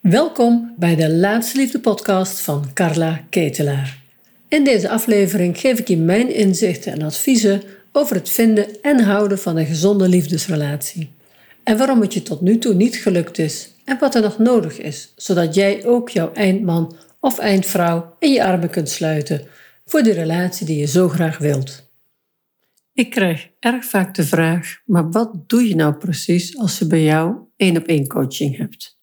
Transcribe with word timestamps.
Welkom 0.00 0.74
bij 0.78 0.96
de 0.96 1.10
Laatste 1.10 1.58
Liefde 1.58 1.80
podcast 1.80 2.40
van 2.40 2.72
Carla 2.74 3.24
Ketelaar. 3.30 4.02
In 4.48 4.64
deze 4.64 4.88
aflevering 4.88 5.58
geef 5.58 5.78
ik 5.78 5.88
je 5.88 5.96
mijn 5.96 6.34
inzichten 6.34 6.92
en 6.92 7.02
adviezen 7.02 7.62
over 7.92 8.16
het 8.16 8.30
vinden 8.30 8.82
en 8.82 9.00
houden 9.00 9.38
van 9.38 9.56
een 9.56 9.66
gezonde 9.66 10.08
liefdesrelatie. 10.08 11.12
En 11.62 11.78
waarom 11.78 12.00
het 12.00 12.14
je 12.14 12.22
tot 12.22 12.40
nu 12.40 12.58
toe 12.58 12.74
niet 12.74 12.96
gelukt 12.96 13.38
is 13.38 13.74
en 13.84 13.98
wat 13.98 14.14
er 14.14 14.22
nog 14.22 14.38
nodig 14.38 14.78
is, 14.78 15.12
zodat 15.16 15.54
jij 15.54 15.84
ook 15.84 16.08
jouw 16.08 16.32
eindman 16.32 16.96
of 17.18 17.38
eindvrouw 17.38 18.16
in 18.18 18.32
je 18.32 18.44
armen 18.44 18.70
kunt 18.70 18.88
sluiten 18.88 19.46
voor 19.84 20.02
de 20.02 20.12
relatie 20.12 20.66
die 20.66 20.78
je 20.78 20.86
zo 20.86 21.08
graag 21.08 21.38
wilt. 21.38 21.88
Ik 22.92 23.10
krijg 23.10 23.48
erg 23.58 23.84
vaak 23.84 24.14
de 24.14 24.24
vraag: 24.24 24.80
maar 24.84 25.10
wat 25.10 25.48
doe 25.48 25.68
je 25.68 25.74
nou 25.74 25.94
precies 25.94 26.58
als 26.58 26.78
je 26.78 26.86
bij 26.86 27.02
jou 27.02 27.36
één 27.56 27.76
op 27.76 27.86
één 27.86 28.06
coaching 28.06 28.56
hebt? 28.56 28.98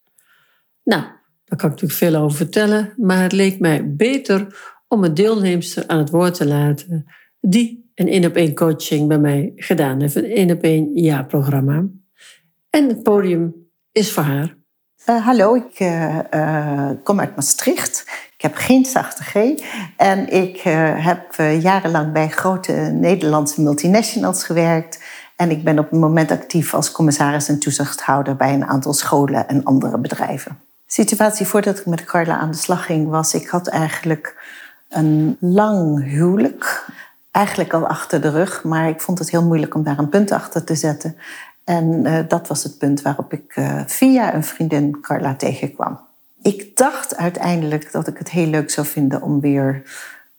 Nou, 0.87 1.01
daar 1.45 1.57
kan 1.57 1.69
ik 1.69 1.81
natuurlijk 1.81 1.93
veel 1.93 2.15
over 2.15 2.37
vertellen, 2.37 2.93
maar 2.97 3.21
het 3.21 3.31
leek 3.31 3.59
mij 3.59 3.95
beter 3.95 4.57
om 4.87 5.03
een 5.03 5.13
deelnemster 5.13 5.87
aan 5.87 5.97
het 5.97 6.09
woord 6.09 6.33
te 6.33 6.47
laten 6.47 7.05
die 7.39 7.91
een 7.95 8.07
één 8.07 8.25
op 8.25 8.35
één 8.35 8.55
coaching 8.55 9.07
bij 9.07 9.17
mij 9.17 9.51
gedaan 9.55 10.01
heeft, 10.01 10.15
een 10.15 10.25
één 10.25 10.51
op 10.51 10.61
één 10.61 10.93
jaarprogramma. 10.93 11.85
En 12.69 12.87
het 12.87 13.03
podium 13.03 13.55
is 13.91 14.11
voor 14.11 14.23
haar. 14.23 14.55
Uh, 15.09 15.25
hallo, 15.25 15.55
ik 15.55 15.79
uh, 15.79 16.19
uh, 16.33 16.89
kom 17.03 17.19
uit 17.19 17.35
Maastricht. 17.35 18.03
Ik 18.33 18.41
heb 18.41 18.55
geen 18.55 18.85
zachte 18.85 19.23
G. 19.23 19.35
En 19.97 20.29
ik 20.29 20.59
heb 20.97 21.33
jarenlang 21.61 22.13
bij 22.13 22.29
grote 22.29 22.71
Nederlandse 22.93 23.61
multinationals 23.61 24.43
gewerkt. 24.43 25.03
En 25.35 25.51
ik 25.51 25.63
ben 25.63 25.79
op 25.79 25.89
het 25.89 25.99
moment 25.99 26.31
actief 26.31 26.73
als 26.73 26.91
commissaris 26.91 27.49
en 27.49 27.59
toezichthouder 27.59 28.35
bij 28.35 28.53
een 28.53 28.65
aantal 28.65 28.93
scholen 28.93 29.47
en 29.47 29.63
andere 29.63 29.99
bedrijven. 29.99 30.66
Situatie 30.87 31.45
voordat 31.45 31.79
ik 31.79 31.85
met 31.85 32.03
Carla 32.03 32.37
aan 32.37 32.51
de 32.51 32.57
slag 32.57 32.85
ging 32.85 33.09
was, 33.09 33.33
ik 33.33 33.47
had 33.47 33.67
eigenlijk 33.67 34.35
een 34.89 35.37
lang 35.39 36.03
huwelijk. 36.03 36.85
Eigenlijk 37.31 37.73
al 37.73 37.87
achter 37.87 38.21
de 38.21 38.29
rug, 38.29 38.63
maar 38.63 38.89
ik 38.89 39.01
vond 39.01 39.19
het 39.19 39.29
heel 39.29 39.43
moeilijk 39.43 39.75
om 39.75 39.83
daar 39.83 39.99
een 39.99 40.09
punt 40.09 40.31
achter 40.31 40.63
te 40.63 40.75
zetten. 40.75 41.17
En 41.63 42.05
uh, 42.05 42.19
dat 42.27 42.47
was 42.47 42.63
het 42.63 42.77
punt 42.77 43.01
waarop 43.01 43.33
ik 43.33 43.55
uh, 43.55 43.81
via 43.85 44.33
een 44.33 44.43
vriendin 44.43 44.97
Carla 45.01 45.35
tegenkwam. 45.35 45.99
Ik 46.41 46.77
dacht 46.77 47.17
uiteindelijk 47.17 47.91
dat 47.91 48.07
ik 48.07 48.17
het 48.17 48.29
heel 48.29 48.47
leuk 48.47 48.69
zou 48.69 48.87
vinden 48.87 49.21
om 49.21 49.39
weer 49.39 49.83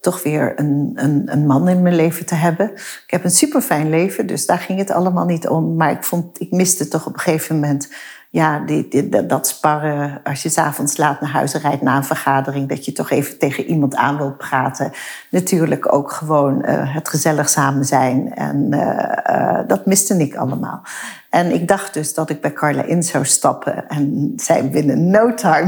toch 0.00 0.22
weer 0.22 0.52
een, 0.56 0.92
een, 0.94 1.22
een 1.26 1.46
man 1.46 1.68
in 1.68 1.82
mijn 1.82 1.94
leven 1.94 2.26
te 2.26 2.34
hebben. 2.34 2.70
Ik 2.74 3.04
heb 3.06 3.24
een 3.24 3.30
super 3.30 3.60
fijn 3.60 3.90
leven, 3.90 4.26
dus 4.26 4.46
daar 4.46 4.58
ging 4.58 4.78
het 4.78 4.90
allemaal 4.90 5.24
niet 5.24 5.48
om. 5.48 5.76
Maar 5.76 5.90
ik, 5.90 6.04
vond, 6.04 6.40
ik 6.40 6.50
miste 6.50 6.88
toch 6.88 7.06
op 7.06 7.14
een 7.14 7.20
gegeven 7.20 7.54
moment 7.54 7.88
ja, 8.30 8.58
die, 8.58 9.08
dat 9.26 9.48
sparren 9.48 10.20
als 10.24 10.42
je 10.42 10.48
s'avonds 10.48 10.96
laat 10.96 11.20
naar 11.20 11.30
huis 11.30 11.54
rijdt 11.54 11.82
na 11.82 11.96
een 11.96 12.04
vergadering, 12.04 12.68
dat 12.68 12.84
je 12.84 12.92
toch 12.92 13.10
even 13.10 13.38
tegen 13.38 13.64
iemand 13.64 13.94
aan 13.94 14.16
wilt 14.16 14.36
praten. 14.36 14.92
Natuurlijk 15.30 15.92
ook 15.92 16.12
gewoon 16.12 16.62
uh, 16.64 16.94
het 16.94 17.08
gezellig 17.08 17.48
samen 17.48 17.84
zijn. 17.84 18.34
En 18.34 18.66
uh, 18.70 19.12
uh, 19.30 19.58
dat 19.66 19.86
miste 19.86 20.18
ik 20.18 20.36
allemaal. 20.36 20.82
En 21.30 21.52
ik 21.52 21.68
dacht 21.68 21.94
dus 21.94 22.14
dat 22.14 22.30
ik 22.30 22.40
bij 22.40 22.52
Carla 22.52 22.82
in 22.82 23.02
zou 23.02 23.24
stappen 23.24 23.88
en 23.88 24.32
zij 24.36 24.70
binnen 24.70 25.10
no 25.10 25.34
time 25.34 25.66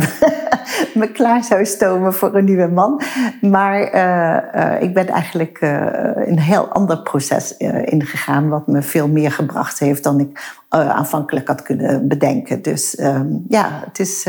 me 0.95 1.11
klaar 1.13 1.45
zou 1.45 1.65
stomen 1.65 2.15
voor 2.15 2.35
een 2.35 2.45
nieuwe 2.45 2.69
man. 2.69 3.01
Maar 3.41 3.81
ik 4.83 4.95
ben 4.95 5.09
eigenlijk 5.09 5.59
een 6.15 6.39
heel 6.39 6.69
ander 6.69 7.03
proces 7.03 7.57
ingegaan, 7.85 8.49
wat 8.49 8.67
me 8.67 8.83
veel 8.83 9.09
meer 9.09 9.33
gebracht 9.33 9.79
heeft 9.79 10.03
dan 10.03 10.21
ik 10.21 10.59
aanvankelijk 10.69 11.49
had 11.49 11.63
kunnen 11.63 12.09
bedenken. 12.09 12.63
Dus 12.63 12.99
um, 13.01 13.45
ja, 13.49 13.83
het 13.85 13.99
is, 13.99 14.25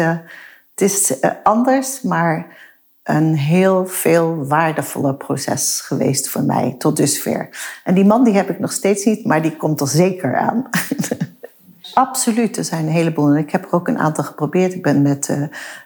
het 0.76 0.82
is 0.82 1.16
anders, 1.44 2.02
maar 2.02 2.46
een 3.04 3.36
heel 3.36 3.86
veel 3.86 4.48
waardevoller 4.48 5.16
proces 5.16 5.82
geweest 5.82 6.30
voor 6.30 6.44
mij 6.44 6.76
tot 6.78 6.98
dusver. 6.98 7.50
En 7.84 7.94
die 7.94 8.06
man 8.06 8.24
die 8.24 8.34
heb 8.34 8.50
ik 8.50 8.60
nog 8.60 8.72
steeds 8.72 9.06
niet, 9.06 9.26
maar 9.26 9.42
die 9.42 9.58
komt 9.58 9.82
er 9.82 9.88
zeker 9.88 10.38
aan. 10.38 10.70
Absoluut, 11.94 12.58
er 12.58 12.64
zijn 12.64 12.86
een 12.86 12.92
heleboel. 12.92 13.30
En 13.30 13.38
ik 13.38 13.52
heb 13.52 13.66
er 13.66 13.72
ook 13.72 13.88
een 13.88 14.00
aantal 14.00 14.24
geprobeerd. 14.24 14.74
Ik 14.74 14.84
ben 14.84 15.02
met 15.02 15.30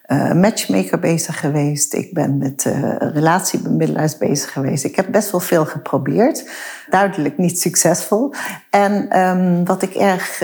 uh, 0.07 0.31
matchmaker 0.33 0.99
bezig 0.99 1.39
geweest. 1.39 1.93
Ik 1.93 2.13
ben 2.13 2.37
met 2.37 2.65
uh, 2.65 2.95
relatiebemiddelaars 2.97 4.17
bezig 4.17 4.51
geweest. 4.51 4.83
Ik 4.83 4.95
heb 4.95 5.11
best 5.11 5.31
wel 5.31 5.39
veel 5.39 5.65
geprobeerd. 5.65 6.49
Duidelijk 6.89 7.37
niet 7.37 7.59
succesvol. 7.59 8.33
En 8.69 9.19
um, 9.19 9.65
wat 9.65 9.81
ik 9.81 9.93
erg 9.93 10.41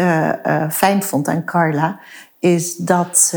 fijn 0.73 1.03
vond 1.03 1.27
aan 1.27 1.45
Carla, 1.45 1.99
is 2.39 2.75
dat, 2.75 3.33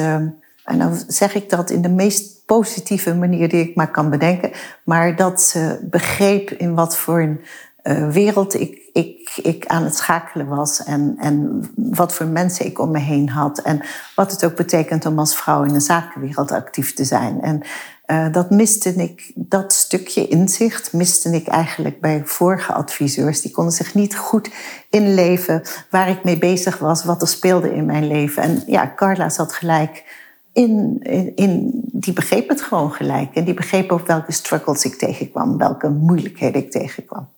en 0.64 0.78
dan 0.78 1.02
zeg 1.06 1.34
ik 1.34 1.50
dat 1.50 1.70
in 1.70 1.82
de 1.82 1.88
meest 1.88 2.46
positieve 2.46 3.14
manier 3.14 3.48
die 3.48 3.68
ik 3.68 3.76
maar 3.76 3.90
kan 3.90 4.10
bedenken. 4.10 4.50
Maar 4.84 5.16
dat 5.16 5.42
ze 5.42 5.78
begreep 5.90 6.50
in 6.50 6.74
wat 6.74 6.96
voor 6.96 7.20
een 7.20 7.40
uh, 7.82 8.10
wereld 8.10 8.60
ik, 8.60 8.78
ik, 8.92 9.38
ik 9.42 9.66
aan 9.66 9.84
het 9.84 9.96
schakelen 9.96 10.46
was. 10.46 10.84
En, 10.84 11.16
en 11.18 11.64
wat 11.76 12.14
voor 12.14 12.26
mensen 12.26 12.66
ik 12.66 12.78
om 12.78 12.90
me 12.90 12.98
heen 12.98 13.28
had. 13.28 13.58
En 13.58 13.80
wat 14.14 14.30
het 14.30 14.44
ook 14.44 14.56
betekent 14.56 15.06
om 15.06 15.18
als 15.18 15.36
vrouw 15.36 15.62
in 15.62 15.72
de 15.72 15.80
zakenwereld 15.80 16.52
actief 16.52 16.94
te 16.94 17.04
zijn. 17.04 17.42
En 17.42 17.62
uh, 18.06 18.32
dat 18.32 18.50
miste 18.50 18.94
ik, 18.94 19.32
dat 19.34 19.72
stukje 19.72 20.28
inzicht 20.28 20.92
miste 20.92 21.30
ik 21.30 21.46
eigenlijk 21.46 22.00
bij 22.00 22.22
vorige 22.24 22.72
adviseurs. 22.72 23.40
Die 23.40 23.50
konden 23.50 23.72
zich 23.72 23.94
niet 23.94 24.16
goed 24.16 24.50
inleven 24.90 25.62
waar 25.90 26.08
ik 26.08 26.24
mee 26.24 26.38
bezig 26.38 26.78
was, 26.78 27.04
wat 27.04 27.22
er 27.22 27.28
speelde 27.28 27.74
in 27.74 27.86
mijn 27.86 28.06
leven. 28.06 28.42
En 28.42 28.62
ja, 28.66 28.92
Carla 28.96 29.28
zat 29.28 29.52
gelijk 29.52 30.22
in, 30.54 31.00
in, 31.34 31.70
die 31.92 32.12
begreep 32.12 32.48
het 32.48 32.62
gewoon 32.62 32.92
gelijk. 32.92 33.34
En 33.34 33.44
die 33.44 33.54
begreep 33.54 33.92
ook 33.92 34.06
welke 34.06 34.32
struggles 34.32 34.84
ik 34.84 34.94
tegenkwam, 34.94 35.58
welke 35.58 35.88
moeilijkheden 35.88 36.62
ik 36.62 36.70
tegenkwam. 36.70 37.28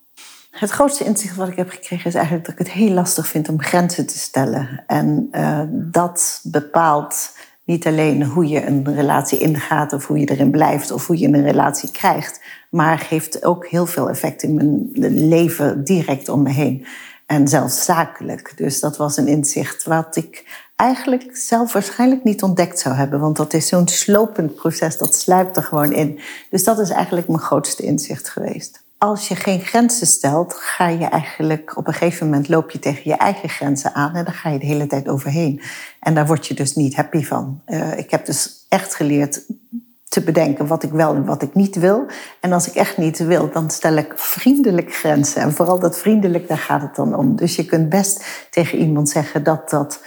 Het 0.50 0.71
grootste 0.71 1.04
inzicht 1.04 1.37
wat 1.37 1.49
ik 1.49 1.56
heb 1.56 1.71
gekregen 1.71 2.06
is 2.06 2.15
eigenlijk 2.15 2.44
dat 2.44 2.54
ik 2.54 2.66
het 2.66 2.71
heel 2.71 2.91
lastig 2.91 3.27
vind 3.27 3.49
om 3.49 3.62
grenzen 3.62 4.06
te 4.06 4.19
stellen. 4.19 4.84
En 4.87 5.28
uh, 5.32 5.60
dat 5.71 6.41
bepaalt 6.43 7.32
niet 7.65 7.87
alleen 7.87 8.25
hoe 8.25 8.49
je 8.49 8.66
een 8.66 8.94
relatie 8.94 9.38
ingaat 9.38 9.93
of 9.93 10.06
hoe 10.06 10.19
je 10.19 10.31
erin 10.31 10.50
blijft 10.50 10.91
of 10.91 11.06
hoe 11.06 11.19
je 11.19 11.27
een 11.27 11.43
relatie 11.43 11.91
krijgt, 11.91 12.41
maar 12.71 12.98
geeft 12.98 13.44
ook 13.44 13.66
heel 13.66 13.87
veel 13.87 14.09
effect 14.09 14.43
in 14.43 14.54
mijn 14.54 15.28
leven 15.28 15.84
direct 15.84 16.28
om 16.28 16.43
me 16.43 16.50
heen. 16.50 16.87
En 17.27 17.48
zelfs 17.48 17.84
zakelijk. 17.84 18.53
Dus 18.56 18.81
dat 18.81 18.97
was 18.97 19.16
een 19.16 19.28
inzicht 19.28 19.84
wat 19.84 20.16
ik 20.16 20.66
eigenlijk 20.77 21.37
zelf 21.37 21.73
waarschijnlijk 21.73 22.25
niet 22.25 22.43
ontdekt 22.43 22.79
zou 22.79 22.95
hebben. 22.95 23.21
Want 23.21 23.37
dat 23.37 23.55
is 23.55 23.69
zo'n 23.69 23.89
slopend 23.89 24.55
proces, 24.55 24.99
dat 24.99 25.17
sluipt 25.17 25.57
er 25.57 25.63
gewoon 25.63 25.93
in. 25.93 26.21
Dus 26.51 26.65
dat 26.65 26.79
is 26.79 26.91
eigenlijk 26.91 27.29
mijn 27.29 27.41
grootste 27.41 27.83
inzicht 27.83 28.29
geweest. 28.29 28.85
Als 28.99 29.29
je 29.29 29.37
geen 29.37 29.61
grenzen 29.61 30.07
stelt, 30.07 30.55
ga 30.55 30.89
je 30.89 31.05
eigenlijk 31.05 31.77
op 31.77 31.87
een 31.87 31.93
gegeven 31.93 32.27
moment 32.27 32.49
loop 32.49 32.71
je 32.71 32.79
tegen 32.79 33.03
je 33.05 33.17
eigen 33.17 33.49
grenzen 33.49 33.95
aan 33.95 34.15
en 34.15 34.25
dan 34.25 34.35
ga 34.35 34.51
je 34.51 34.59
de 34.59 34.67
hele 34.67 34.87
tijd 34.87 35.09
overheen. 35.09 35.61
En 36.01 36.15
daar 36.15 36.27
word 36.27 36.47
je 36.47 36.55
dus 36.55 36.75
niet 36.75 36.97
happy 36.97 37.25
van. 37.25 37.63
Uh, 37.67 37.99
ik 37.99 38.11
heb 38.11 38.27
dus 38.27 38.67
echt 38.69 38.95
geleerd 38.95 39.43
te 40.09 40.21
bedenken 40.21 40.67
wat 40.67 40.83
ik 40.83 40.91
wel 40.91 41.15
en 41.15 41.25
wat 41.25 41.43
ik 41.43 41.55
niet 41.55 41.77
wil. 41.77 42.07
En 42.41 42.53
als 42.53 42.69
ik 42.69 42.75
echt 42.75 42.97
niet 42.97 43.19
wil, 43.19 43.51
dan 43.51 43.71
stel 43.71 43.97
ik 43.97 44.13
vriendelijk 44.17 44.95
grenzen. 44.95 45.43
En 45.43 45.53
vooral 45.53 45.79
dat 45.79 45.99
vriendelijk, 45.99 46.49
daar 46.49 46.59
gaat 46.59 46.83
het 46.83 46.95
dan 46.95 47.15
om. 47.15 47.37
Dus 47.37 47.57
je 47.57 47.65
kunt 47.65 47.89
best 47.89 48.25
tegen 48.51 48.79
iemand 48.79 49.09
zeggen 49.09 49.43
dat 49.43 49.71
dat 49.71 50.01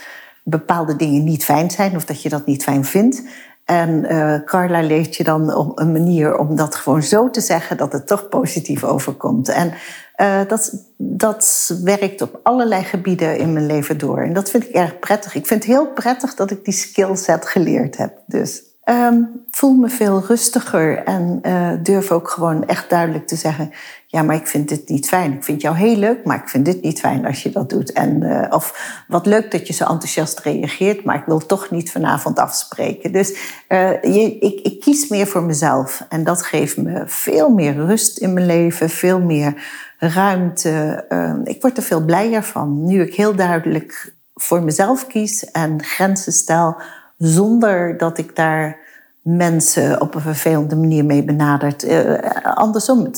bepaalde 0.50 0.96
dingen 0.96 1.24
niet 1.24 1.44
fijn 1.44 1.70
zijn 1.70 1.96
of 1.96 2.04
dat 2.04 2.22
je 2.22 2.28
dat 2.28 2.46
niet 2.46 2.62
fijn 2.62 2.84
vindt. 2.84 3.22
En 3.64 4.12
uh, 4.12 4.44
Carla 4.44 4.80
leert 4.82 5.16
je 5.16 5.24
dan 5.24 5.54
op 5.54 5.78
een 5.78 5.92
manier 5.92 6.38
om 6.38 6.56
dat 6.56 6.74
gewoon 6.74 7.02
zo 7.02 7.30
te 7.30 7.40
zeggen 7.40 7.76
dat 7.76 7.92
het 7.92 8.06
toch 8.06 8.28
positief 8.28 8.84
overkomt. 8.84 9.48
En 9.48 9.72
uh, 10.16 10.40
dat, 10.48 10.92
dat 10.96 11.74
werkt 11.84 12.22
op 12.22 12.40
allerlei 12.42 12.82
gebieden 12.82 13.38
in 13.38 13.52
mijn 13.52 13.66
leven 13.66 13.98
door. 13.98 14.18
En 14.18 14.32
dat 14.32 14.50
vind 14.50 14.68
ik 14.68 14.74
erg 14.74 14.98
prettig. 14.98 15.34
Ik 15.34 15.46
vind 15.46 15.62
het 15.62 15.72
heel 15.72 15.92
prettig 15.92 16.34
dat 16.34 16.50
ik 16.50 16.64
die 16.64 16.74
skillset 16.74 17.46
geleerd 17.46 17.96
heb. 17.96 18.18
Dus 18.26 18.62
um, 18.90 19.44
voel 19.50 19.74
me 19.74 19.88
veel 19.88 20.22
rustiger 20.26 21.04
en 21.04 21.38
uh, 21.42 21.70
durf 21.82 22.10
ook 22.10 22.30
gewoon 22.30 22.66
echt 22.66 22.90
duidelijk 22.90 23.26
te 23.26 23.36
zeggen: 23.36 23.70
ja, 24.06 24.22
maar 24.22 24.36
ik 24.36 24.46
vind 24.46 24.68
dit 24.68 24.88
niet 24.88 25.08
fijn. 25.08 25.32
Ik 25.32 25.44
vind 25.44 25.60
jou 25.60 25.76
heel 25.76 25.96
leuk, 25.96 26.24
maar 26.24 26.36
ik 26.36 26.48
vind 26.48 26.64
dit 26.64 26.82
niet 26.82 27.00
fijn 27.00 27.26
als 27.26 27.42
je 27.42 27.50
dat 27.50 27.70
doet. 27.70 27.92
En, 27.92 28.22
uh, 28.22 28.46
of 28.50 29.02
wat 29.08 29.26
leuk 29.26 29.50
dat 29.50 29.66
je 29.66 29.72
zo 29.72 29.84
enthousiast 29.84 30.40
reageert, 30.40 31.04
maar 31.04 31.16
ik 31.16 31.26
wil 31.26 31.46
toch 31.46 31.70
niet 31.70 31.90
vanavond 31.90 32.38
afspreken. 32.38 33.12
Dus 33.12 33.30
uh, 33.68 34.02
je, 34.02 34.38
ik, 34.38 34.60
ik 34.60 34.80
kies 34.80 35.08
meer 35.08 35.26
voor 35.26 35.42
mezelf 35.42 36.06
en 36.08 36.24
dat 36.24 36.42
geeft 36.42 36.76
me 36.76 37.02
veel 37.06 37.48
meer 37.48 37.74
rust 37.74 38.18
in 38.18 38.32
mijn 38.32 38.46
leven, 38.46 38.90
veel 38.90 39.20
meer 39.20 39.54
ruimte. 39.98 41.04
ik 41.44 41.62
word 41.62 41.76
er 41.76 41.82
veel 41.82 42.04
blijer 42.04 42.42
van 42.42 42.84
nu 42.84 43.02
ik 43.02 43.14
heel 43.14 43.34
duidelijk 43.34 44.14
voor 44.34 44.62
mezelf 44.62 45.06
kies 45.06 45.50
en 45.50 45.82
grenzen 45.82 46.32
stel 46.32 46.76
zonder 47.20 47.96
dat 47.96 48.18
ik 48.18 48.36
daar 48.36 48.79
mensen 49.22 50.00
op 50.00 50.14
een 50.14 50.20
vervelende 50.20 50.76
manier 50.76 51.04
mee 51.04 51.24
benadert. 51.24 51.84
Uh, 51.84 52.14
andersom, 52.42 53.10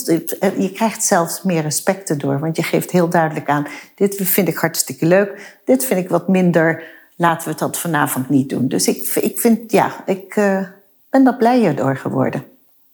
je 0.58 0.70
krijgt 0.75 1.04
zelfs 1.04 1.43
meer 1.43 1.62
respect 1.62 2.10
erdoor, 2.10 2.38
want 2.38 2.56
je 2.56 2.62
geeft 2.62 2.90
heel 2.90 3.08
duidelijk 3.08 3.49
aan: 3.49 3.66
dit 3.94 4.16
vind 4.16 4.49
ik 4.49 4.56
hartstikke 4.56 5.06
leuk, 5.06 5.60
dit 5.64 5.84
vind 5.84 6.00
ik 6.00 6.08
wat 6.08 6.28
minder 6.28 6.82
laten 7.16 7.49
we 7.49 7.58
dat 7.58 7.78
vanavond 7.78 8.28
niet 8.28 8.49
doen. 8.49 8.69
Dus 8.69 8.88
ik, 8.88 9.06
ik 9.14 9.38
vind, 9.38 9.72
ja, 9.72 9.90
ik 10.06 10.37
uh, 10.37 10.66
ben 11.10 11.25
daar 11.25 11.37
blijer 11.37 11.76
door 11.76 11.96
geworden. 11.96 12.44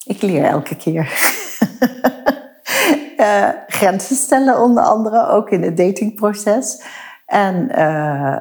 Ik 0.05 0.23
leer 0.23 0.45
elke 0.45 0.77
keer. 0.77 1.13
uh, 3.17 3.49
grenzen 3.79 4.17
stellen 4.17 4.61
onder 4.61 4.83
andere, 4.83 5.29
ook 5.29 5.51
in 5.51 5.63
het 5.63 5.77
datingproces. 5.77 6.83
En 7.29 7.69
uh, 7.79 8.37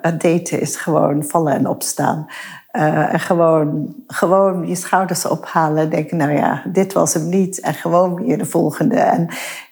het 0.00 0.20
daten 0.20 0.60
is 0.60 0.76
gewoon 0.76 1.24
vallen 1.24 1.52
en 1.52 1.66
opstaan. 1.66 2.26
en 2.70 3.20
gewoon, 3.20 3.94
gewoon 4.06 4.66
je 4.66 4.74
schouders 4.74 5.26
ophalen. 5.26 5.90
Denken, 5.90 6.16
nou 6.16 6.32
ja, 6.32 6.62
dit 6.72 6.92
was 6.92 7.14
hem 7.14 7.28
niet. 7.28 7.60
En 7.60 7.74
gewoon 7.74 8.14
weer 8.14 8.38
de 8.38 8.46
volgende. 8.46 8.96
En 8.96 9.22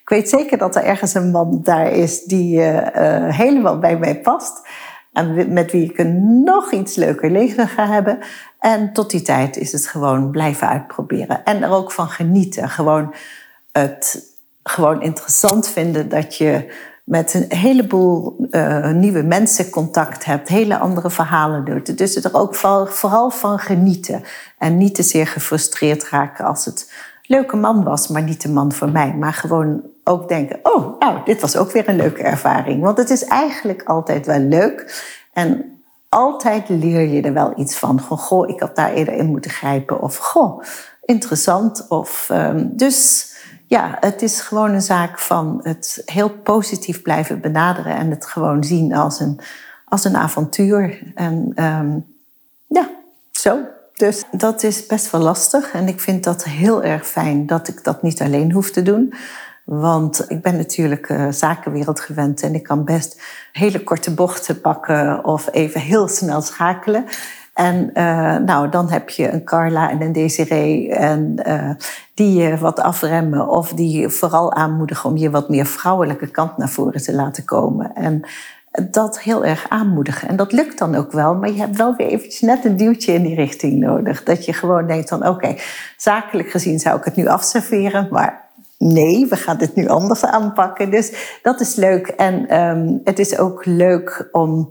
ik 0.01 0.09
weet 0.09 0.29
zeker 0.29 0.59
dat 0.59 0.77
er 0.77 0.85
ergens 0.85 1.15
een 1.15 1.31
man 1.31 1.61
daar 1.63 1.93
is 1.93 2.25
die 2.25 2.61
helemaal 2.61 3.79
bij 3.79 3.99
mij 3.99 4.21
past. 4.21 4.69
En 5.13 5.53
met 5.53 5.73
wie 5.73 5.91
ik 5.91 5.99
een 5.99 6.43
nog 6.45 6.73
iets 6.73 6.97
leuker 6.97 7.31
leven 7.31 7.69
ga 7.69 7.87
hebben. 7.87 8.19
En 8.59 8.93
tot 8.93 9.11
die 9.11 9.23
tijd 9.23 9.57
is 9.57 9.73
het 9.73 9.87
gewoon 9.87 10.31
blijven 10.31 10.69
uitproberen. 10.69 11.45
En 11.45 11.63
er 11.63 11.71
ook 11.71 11.93
van 11.93 12.09
genieten. 12.09 12.69
Gewoon 12.69 13.15
het 13.73 14.29
gewoon 14.63 15.03
interessant 15.03 15.69
vinden 15.69 16.09
dat 16.09 16.37
je 16.37 16.73
met 17.11 17.35
een 17.35 17.45
heleboel 17.49 18.37
uh, 18.51 18.91
nieuwe 18.91 19.23
mensen 19.23 19.71
contact 19.71 20.25
hebt, 20.25 20.49
hele 20.49 20.79
andere 20.79 21.11
verhalen 21.11 21.65
doet. 21.65 21.99
Dus 21.99 22.17
er 22.25 22.35
ook 22.35 22.55
vooral 22.89 23.31
van 23.31 23.59
genieten. 23.59 24.23
En 24.59 24.77
niet 24.77 24.95
te 24.95 25.03
zeer 25.03 25.27
gefrustreerd 25.27 26.09
raken 26.09 26.45
als 26.45 26.65
het 26.65 26.93
leuke 27.23 27.57
man 27.57 27.85
was, 27.85 28.09
maar 28.09 28.23
niet 28.23 28.43
de 28.43 28.49
man 28.49 28.73
voor 28.73 28.91
mij. 28.91 29.15
Maar 29.15 29.33
gewoon 29.33 29.83
ook 30.05 30.29
denken, 30.29 30.59
oh, 30.63 30.99
nou, 30.99 31.19
dit 31.25 31.41
was 31.41 31.57
ook 31.57 31.71
weer 31.71 31.89
een 31.89 31.97
leuke 31.97 32.23
ervaring. 32.23 32.83
Want 32.83 32.99
het 32.99 33.11
is 33.11 33.25
eigenlijk 33.25 33.83
altijd 33.83 34.27
wel 34.27 34.41
leuk. 34.41 35.05
En 35.33 35.81
altijd 36.09 36.69
leer 36.69 37.09
je 37.09 37.23
er 37.23 37.33
wel 37.33 37.53
iets 37.57 37.77
van. 37.77 38.01
Goh, 38.01 38.49
ik 38.49 38.61
had 38.61 38.77
daar 38.77 38.93
eerder 38.93 39.15
in 39.15 39.27
moeten 39.27 39.51
grijpen. 39.51 40.01
Of, 40.03 40.17
goh, 40.17 40.63
interessant. 41.05 41.87
Of, 41.89 42.29
um, 42.33 42.71
dus 42.77 43.29
ja, 43.71 43.97
het 44.01 44.23
is 44.23 44.41
gewoon 44.41 44.75
een 44.75 44.83
zaak 44.83 45.19
van 45.19 45.61
het 45.63 46.03
heel 46.05 46.31
positief 46.31 47.03
blijven 47.03 47.41
benaderen. 47.41 47.97
En 47.97 48.11
het 48.11 48.27
gewoon 48.27 48.65
zien 48.65 48.95
als 48.95 49.21
een, 49.21 49.41
als 49.85 50.05
een 50.05 50.17
avontuur. 50.17 51.13
En 51.15 51.53
um, 51.65 52.07
ja, 52.67 52.91
zo. 53.31 53.59
Dus 53.95 54.25
dat 54.31 54.63
is 54.63 54.87
best 54.87 55.11
wel 55.11 55.21
lastig. 55.21 55.73
En 55.73 55.89
ik 55.89 56.01
vind 56.01 56.25
dat 56.25 56.45
heel 56.45 56.83
erg 56.83 57.07
fijn 57.07 57.47
dat 57.47 57.69
ik 57.69 57.85
dat 57.85 58.03
niet 58.03 58.21
alleen 58.21 58.53
hoef 58.53 58.71
te 58.71 58.83
doen. 58.83 59.15
Want 59.65 60.25
ik 60.29 60.43
ben 60.43 60.57
natuurlijk 60.57 61.09
uh, 61.09 61.27
zakenwereld 61.31 62.01
gewend 62.01 62.43
en 62.43 62.55
ik 62.55 62.63
kan 62.63 62.85
best 62.85 63.23
hele 63.53 63.85
korte 63.85 64.15
bochten 64.15 64.61
pakken 64.61 65.25
of 65.25 65.49
even 65.53 65.81
heel 65.81 66.09
snel 66.09 66.41
schakelen. 66.41 67.05
En 67.61 67.91
uh, 67.95 68.37
nou, 68.37 68.69
dan 68.69 68.91
heb 68.91 69.11
je 69.11 69.33
een 69.33 69.45
Carla 69.45 69.91
en 69.91 70.03
een 70.03 70.13
Desiree 70.13 70.95
en 70.95 71.43
uh, 71.47 71.71
die 72.15 72.43
je 72.43 72.57
wat 72.57 72.81
afremmen 72.81 73.49
of 73.49 73.73
die 73.73 74.01
je 74.01 74.11
vooral 74.11 74.53
aanmoedigen 74.53 75.11
om 75.11 75.17
je 75.17 75.31
wat 75.31 75.49
meer 75.49 75.67
vrouwelijke 75.67 76.27
kant 76.27 76.57
naar 76.57 76.69
voren 76.69 77.03
te 77.03 77.15
laten 77.15 77.45
komen. 77.45 77.95
En 77.95 78.23
dat 78.91 79.21
heel 79.21 79.45
erg 79.45 79.67
aanmoedigen. 79.69 80.29
En 80.29 80.37
dat 80.37 80.53
lukt 80.53 80.79
dan 80.79 80.95
ook 80.95 81.13
wel, 81.13 81.35
maar 81.35 81.51
je 81.51 81.59
hebt 81.59 81.77
wel 81.77 81.97
weer 81.97 82.07
eventjes 82.07 82.41
net 82.41 82.65
een 82.65 82.77
duwtje 82.77 83.13
in 83.13 83.23
die 83.23 83.35
richting 83.35 83.79
nodig. 83.79 84.23
Dat 84.23 84.45
je 84.45 84.53
gewoon 84.53 84.87
denkt 84.87 85.09
van 85.09 85.27
oké, 85.29 85.55
zakelijk 85.97 86.51
gezien 86.51 86.79
zou 86.79 86.99
ik 86.99 87.05
het 87.05 87.17
nu 87.17 87.27
afserveren, 87.27 88.09
maar 88.11 88.45
nee, 88.79 89.27
we 89.27 89.37
gaan 89.37 89.59
dit 89.59 89.75
nu 89.75 89.89
anders 89.89 90.25
aanpakken. 90.25 90.91
Dus 90.91 91.39
dat 91.43 91.61
is 91.61 91.75
leuk. 91.75 92.07
En 92.07 92.61
um, 92.61 93.01
het 93.05 93.19
is 93.19 93.39
ook 93.39 93.65
leuk 93.65 94.29
om 94.33 94.69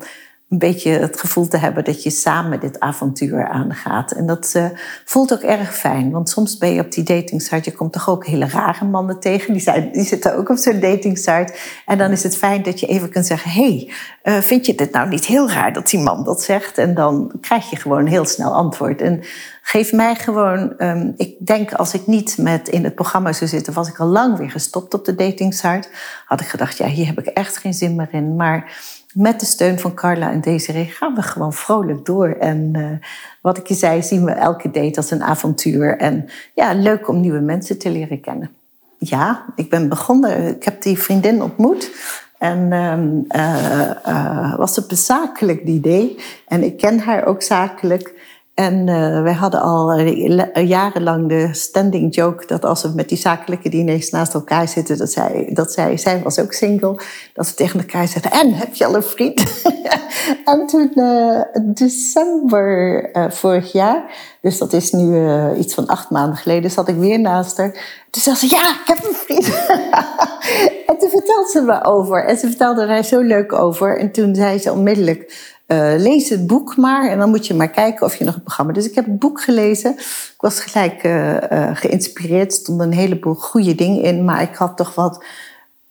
een 0.50 0.58
beetje 0.58 0.92
het 0.92 1.20
gevoel 1.20 1.48
te 1.48 1.58
hebben 1.58 1.84
dat 1.84 2.04
je 2.04 2.10
samen 2.10 2.60
dit 2.60 2.80
avontuur 2.80 3.48
aangaat. 3.48 4.12
En 4.12 4.26
dat 4.26 4.54
uh, 4.56 4.66
voelt 5.06 5.34
ook 5.34 5.42
erg 5.42 5.76
fijn. 5.76 6.12
Want 6.12 6.30
soms 6.30 6.58
ben 6.58 6.74
je 6.74 6.82
op 6.82 6.92
die 6.92 7.04
datingsite, 7.04 7.70
je 7.70 7.76
komt 7.76 7.94
toch 7.94 8.10
ook 8.10 8.26
hele 8.26 8.48
rare 8.48 8.86
mannen 8.86 9.20
tegen. 9.20 9.54
Die, 9.54 9.62
zijn, 9.62 9.92
die 9.92 10.04
zitten 10.04 10.36
ook 10.36 10.50
op 10.50 10.58
zo'n 10.58 10.80
datingsite. 10.80 11.54
En 11.86 11.98
dan 11.98 12.12
is 12.12 12.24
het 12.24 12.38
fijn 12.38 12.64
dat 12.64 12.80
je 12.80 12.88
even 12.88 13.10
kunt 13.10 13.26
zeggen... 13.26 13.52
hey, 13.52 13.92
uh, 14.24 14.38
vind 14.38 14.66
je 14.66 14.76
dit 14.76 14.92
nou 14.92 15.10
niet 15.10 15.26
heel 15.26 15.50
raar 15.50 15.74
dat 15.74 15.90
die 15.90 16.00
man 16.00 16.24
dat 16.24 16.42
zegt? 16.42 16.78
En 16.78 16.94
dan 16.94 17.32
krijg 17.42 17.70
je 17.70 17.76
gewoon 17.76 18.06
heel 18.06 18.26
snel 18.26 18.54
antwoord. 18.54 19.02
En 19.02 19.22
geef 19.62 19.94
mij 19.94 20.16
gewoon... 20.16 20.74
Um, 20.78 21.14
ik 21.18 21.46
denk 21.46 21.74
als 21.74 21.94
ik 21.94 22.08
niet 22.08 22.38
met 22.38 22.68
in 22.68 22.84
het 22.84 22.96
programma 22.96 23.34
zou 23.34 23.50
zitten... 23.50 23.74
was 23.74 23.90
ik 23.90 24.00
al 24.00 24.08
lang 24.08 24.38
weer 24.38 24.52
gestopt 24.52 24.94
op 24.94 25.06
de 25.06 25.16
datingsite. 25.16 25.88
Had 26.26 26.42
ik 26.42 26.48
gedacht, 26.48 26.78
ja, 26.78 26.88
hier 26.88 27.06
heb 27.06 27.20
ik 27.20 27.26
echt 27.26 27.58
geen 27.58 27.74
zin 27.74 27.96
meer 27.96 28.10
in. 28.12 28.36
Maar 28.36 28.78
met 29.14 29.40
de 29.40 29.46
steun 29.46 29.80
van 29.80 29.94
Carla 29.94 30.32
en 30.32 30.42
Desiree 30.42 30.86
gaan 30.86 31.16
we 31.16 31.22
gewoon 31.22 31.54
vrolijk 31.54 32.06
door. 32.06 32.30
En 32.30 32.74
uh, 32.78 32.90
wat 33.42 33.58
ik 33.58 33.68
je 33.68 33.74
zei, 33.74 34.04
zien 34.04 34.26
we 34.26 34.32
elke 34.32 34.72
date 34.72 34.98
als 34.98 35.12
een 35.12 35.24
avontuur. 35.24 35.98
En 35.98 36.30
ja, 36.54 36.74
leuk 36.74 37.08
om 37.08 37.20
nieuwe 37.20 37.40
mensen 37.40 37.78
te 37.78 37.90
leren 37.90 38.22
kennen. 38.22 38.50
Ja, 38.98 39.46
ik 39.56 39.70
ben 39.70 39.90
begonnen. 39.90 40.48
Ik 40.56 40.64
heb 40.64 40.82
die 40.82 41.00
vriendin 41.00 41.44
ontmoet. 41.44 41.92
En 42.38 42.72
uh, 42.72 44.14
uh, 44.14 44.56
was 44.58 44.76
het 44.76 44.92
een 44.92 44.98
zakelijk 44.98 45.64
idee. 45.64 46.18
En 46.48 46.64
ik 46.64 46.78
ken 46.78 47.00
haar 47.00 47.26
ook 47.26 47.42
zakelijk. 47.42 48.19
En 48.60 48.88
uh, 48.88 49.22
wij 49.22 49.34
hadden 49.34 49.62
al 49.62 50.00
uh, 50.00 50.68
jarenlang 50.68 51.30
de 51.30 51.50
standing 51.52 52.16
joke 52.16 52.46
dat 52.46 52.66
als 52.66 52.82
we 52.82 52.92
met 52.96 53.10
die 53.10 53.18
zakelijke 53.18 53.70
diners 53.70 54.10
naast 54.10 54.34
elkaar 54.34 54.68
zitten, 54.68 54.98
dat 54.98 55.12
zij, 55.12 55.50
dat 55.54 55.72
zij, 55.72 55.98
zij 55.98 56.22
was 56.24 56.40
ook 56.40 56.54
single, 56.54 57.00
dat 57.34 57.48
ze 57.48 57.54
tegen 57.54 57.80
elkaar 57.80 58.08
zeiden: 58.08 58.32
En 58.32 58.54
heb 58.54 58.74
je 58.74 58.86
al 58.86 58.96
een 58.96 59.04
vriend? 59.04 59.64
en 60.52 60.68
toen, 60.68 60.92
uh, 60.96 61.42
december 61.62 63.10
vorig 63.30 63.72
jaar, 63.72 64.04
dus 64.42 64.58
dat 64.58 64.74
is 64.74 64.92
nu 64.92 65.30
iets 65.58 65.74
van 65.74 65.88
acht 65.88 66.10
maanden 66.10 66.38
geleden, 66.38 66.72
zat 66.72 66.88
ik 66.88 66.96
weer 66.96 67.20
naast 67.20 67.58
haar. 67.58 67.72
Toen 68.12 68.22
zei 68.22 68.36
ze: 68.36 68.48
Ja, 68.50 68.70
ik 68.70 68.88
heb 68.88 69.04
een 69.04 69.16
vriend. 69.16 69.46
en 70.90 70.98
toen 70.98 71.10
vertelde 71.10 71.50
ze 71.52 71.62
me 71.62 71.84
over. 71.84 72.26
En 72.26 72.38
ze 72.38 72.48
vertelde 72.48 72.82
er 72.86 73.04
zo 73.04 73.20
leuk 73.20 73.54
over. 73.54 74.00
En 74.00 74.12
toen 74.12 74.36
zei 74.36 74.58
ze 74.58 74.72
onmiddellijk. 74.72 75.58
Uh, 75.72 75.94
lees 75.98 76.30
het 76.30 76.48
boek 76.48 76.78
maar 76.78 77.10
en 77.10 77.18
dan 77.18 77.30
moet 77.30 77.48
je 77.48 77.54
maar 77.54 77.70
kijken 77.70 78.06
of 78.06 78.16
je 78.16 78.24
nog 78.24 78.36
een 78.36 78.44
programma. 78.44 78.74
Dus 78.74 78.86
ik 78.86 78.96
heb 78.96 79.06
het 79.06 79.20
boek 79.20 79.42
gelezen. 79.42 79.92
Ik 79.98 80.36
was 80.38 80.60
gelijk 80.60 81.04
uh, 81.04 81.34
uh, 81.34 81.70
geïnspireerd. 81.74 82.52
Er 82.52 82.58
stonden 82.58 82.88
een 82.88 82.98
heleboel 82.98 83.34
goede 83.34 83.76
dingen 83.76 84.04
in, 84.04 84.26
maar 84.26 84.42
ik 84.42 84.56
had 84.56 84.78
toch 84.78 84.96
wat. 84.96 85.24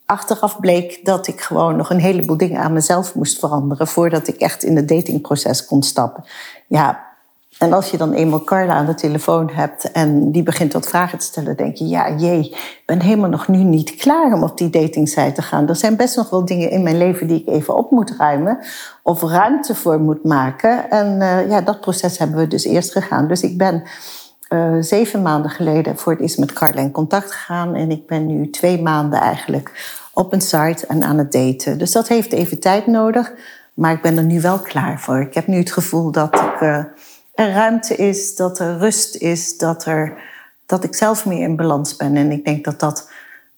Achteraf 0.07 0.61
bleek 0.61 1.05
dat 1.05 1.27
ik 1.27 1.41
gewoon 1.41 1.77
nog 1.77 1.91
een 1.91 2.01
heleboel 2.01 2.37
dingen 2.37 2.61
aan 2.61 2.73
mezelf 2.73 3.15
moest 3.15 3.39
veranderen 3.39 3.87
voordat 3.87 4.29
ik 4.29 4.37
echt 4.37 4.63
in 4.63 4.77
het 4.77 4.89
datingproces 4.89 5.65
kon 5.65 5.83
stappen. 5.83 6.25
Ja, 6.67 7.08
en 7.59 7.73
als 7.73 7.91
je 7.91 7.97
dan 7.97 8.13
eenmaal 8.13 8.45
Carla 8.45 8.75
aan 8.75 8.87
de 8.87 8.95
telefoon 8.95 9.51
hebt 9.53 9.93
en 9.93 10.33
die 10.33 10.43
begint 10.43 10.73
wat 10.73 10.89
vragen 10.89 11.19
te 11.19 11.25
stellen, 11.25 11.57
denk 11.57 11.77
je, 11.77 11.89
ja, 11.89 12.15
jee, 12.17 12.45
ik 12.49 12.83
ben 12.87 13.01
helemaal 13.01 13.29
nog 13.29 13.49
nu 13.49 13.59
niet 13.59 13.95
klaar 13.95 14.33
om 14.33 14.43
op 14.43 14.59
die 14.59 14.71
datingsite 14.71 15.33
te 15.33 15.43
gaan. 15.43 15.69
Er 15.69 15.77
zijn 15.77 15.97
best 15.97 16.17
nog 16.17 16.31
wel 16.31 16.45
dingen 16.45 16.71
in 16.71 16.83
mijn 16.83 16.99
leven 16.99 17.27
die 17.27 17.41
ik 17.41 17.49
even 17.49 17.77
op 17.77 17.91
moet 17.91 18.15
ruimen 18.19 18.59
of 19.03 19.23
ruimte 19.23 19.75
voor 19.75 20.01
moet 20.01 20.25
maken. 20.25 20.91
En 20.91 21.21
uh, 21.21 21.49
ja, 21.49 21.61
dat 21.61 21.81
proces 21.81 22.19
hebben 22.19 22.37
we 22.37 22.47
dus 22.47 22.65
eerst 22.65 22.93
gegaan. 22.93 23.29
Dus 23.29 23.43
ik 23.43 23.59
ben 23.59 23.83
uh, 24.49 24.77
zeven 24.81 25.23
maanden 25.23 25.51
geleden 25.51 25.99
voor 25.99 26.13
het 26.13 26.21
eerst 26.21 26.39
met 26.39 26.53
Carla 26.53 26.81
in 26.81 26.91
contact 26.91 27.33
gegaan 27.33 27.75
en 27.75 27.91
ik 27.91 28.07
ben 28.07 28.27
nu 28.27 28.51
twee 28.51 28.83
maanden 28.83 29.21
eigenlijk 29.21 29.97
op 30.13 30.33
een 30.33 30.41
site 30.41 30.87
en 30.87 31.05
aan 31.05 31.19
het 31.19 31.33
daten. 31.33 31.79
Dus 31.79 31.93
dat 31.93 32.09
heeft 32.09 32.33
even 32.33 32.61
tijd 32.61 32.87
nodig, 32.87 33.33
maar 33.75 33.93
ik 33.93 34.03
ben 34.03 34.17
er 34.17 34.25
nu 34.25 34.41
wel 34.41 34.59
klaar 34.59 35.01
voor. 35.01 35.21
Ik 35.21 35.35
heb 35.35 35.47
nu 35.47 35.57
het 35.57 35.73
gevoel 35.73 36.11
dat 36.11 36.35
ik... 36.35 36.61
Uh, 36.61 36.85
er 37.39 37.53
ruimte 37.53 37.97
is, 37.97 38.37
dat 38.37 38.59
er 38.59 38.79
rust 38.79 39.17
is, 39.17 39.59
dat, 39.59 39.85
er, 39.85 40.23
dat 40.67 40.85
ik 40.85 40.95
zelf 40.95 41.27
meer 41.27 41.43
in 41.43 41.57
balans 41.57 41.97
ben. 41.97 42.17
En 42.17 42.33
ik 42.33 42.45
denk 42.45 42.65
dat 42.65 42.81
dat 42.81 43.11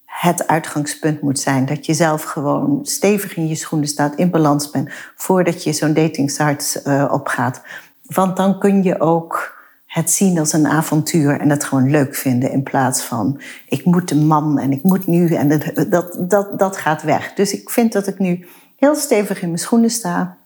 het 0.04 0.46
uitgangspunt 0.46 1.20
moet 1.20 1.38
zijn. 1.38 1.66
Dat 1.66 1.86
je 1.86 1.94
zelf 1.94 2.22
gewoon 2.22 2.80
stevig 2.82 3.36
in 3.36 3.48
je 3.48 3.54
schoenen 3.54 3.88
staat, 3.88 4.14
in 4.14 4.30
balans 4.30 4.70
bent, 4.70 4.90
voordat 5.16 5.64
je 5.64 5.72
zo'n 5.72 5.94
datingsite 5.94 6.82
uh, 6.86 7.08
opgaat. 7.12 7.62
Want 8.02 8.36
dan 8.36 8.58
kun 8.58 8.82
je 8.82 9.00
ook 9.00 9.58
het 9.86 10.10
zien 10.10 10.38
als 10.38 10.52
een 10.52 10.66
avontuur 10.66 11.40
en 11.40 11.50
het 11.50 11.64
gewoon 11.64 11.90
leuk 11.90 12.14
vinden 12.14 12.50
in 12.50 12.62
plaats 12.62 13.02
van 13.02 13.40
ik 13.68 13.84
moet 13.84 14.10
een 14.10 14.26
man 14.26 14.58
en 14.58 14.72
ik 14.72 14.82
moet 14.82 15.06
nu 15.06 15.34
en 15.34 15.48
dat, 15.88 16.18
dat, 16.30 16.58
dat 16.58 16.76
gaat 16.76 17.02
weg. 17.02 17.32
Dus 17.32 17.52
ik 17.52 17.70
vind 17.70 17.92
dat 17.92 18.06
ik 18.06 18.18
nu 18.18 18.46
heel 18.76 18.94
stevig 18.94 19.42
in 19.42 19.48
mijn 19.48 19.58
schoenen 19.58 19.90
sta. 19.90 20.36